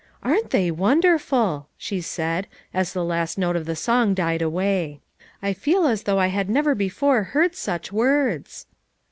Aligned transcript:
"Aren't 0.23 0.49
they 0.49 0.71
wonderful!" 0.71 1.67
she 1.77 2.01
said 2.01 2.47
as 2.73 2.91
the 2.93 3.03
last 3.05 3.37
note 3.37 3.55
of 3.55 3.67
the 3.67 3.75
song 3.75 4.15
died 4.15 4.41
away. 4.41 4.99
"I 5.43 5.53
feel 5.53 5.85
as 5.85 6.01
though 6.05 6.17
I 6.17 6.25
had 6.33 6.49
never 6.49 6.73
before 6.73 7.21
heard 7.21 7.53
such 7.55 7.91
words." 7.91 8.65